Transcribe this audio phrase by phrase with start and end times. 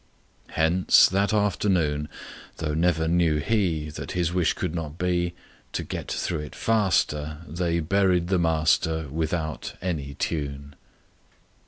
[0.53, 2.09] Hence, that afternoon,
[2.57, 5.35] Though never knew he That his wish could not be,
[5.73, 10.73] To get through it faster They buried the master Without any tune.